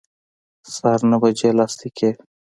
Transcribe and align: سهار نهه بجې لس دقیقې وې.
سهار 0.73 0.99
نهه 1.11 1.19
بجې 1.21 1.49
لس 1.57 1.73
دقیقې 1.79 2.09
وې. 2.13 2.17